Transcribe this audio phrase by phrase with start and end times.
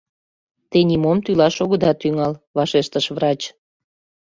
[0.69, 3.41] —Те нимом тӱлаш огыда тӱҥал,— вашештыш врач.